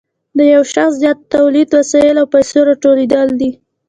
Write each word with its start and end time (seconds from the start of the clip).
د 0.37 0.39
یو 0.53 0.63
شمېر 0.71 0.91
زیاتو 1.01 1.29
تولیدي 1.35 1.71
وسایلو 1.79 2.19
او 2.21 2.31
پیسو 2.35 2.59
راټولېدل 2.69 3.27
دي 3.39 3.51